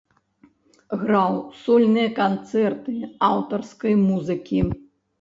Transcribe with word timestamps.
Граў 1.01 1.33
сольныя 1.63 2.09
канцэрты 2.21 2.97
аўтарскай 3.31 3.93
музыкі. 4.07 4.69